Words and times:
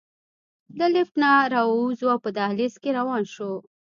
له 0.77 0.85
لفټ 0.93 1.15
نه 1.23 1.31
راووځو 1.53 2.05
او 2.13 2.19
په 2.25 2.29
دهلېز 2.37 2.73
کې 2.81 2.89
روان 2.99 3.23
شو. 3.33 3.51